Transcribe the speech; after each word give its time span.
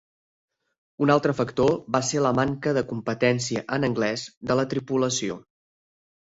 Un 1.07 1.11
altre 1.15 1.35
factor 1.39 1.69
va 1.95 2.01
ser 2.11 2.23
la 2.27 2.31
manca 2.37 2.73
de 2.79 2.83
competència 2.93 3.63
en 3.79 3.87
anglès 3.89 4.25
de 4.53 4.59
la 4.63 4.67
tripulació. 4.73 5.39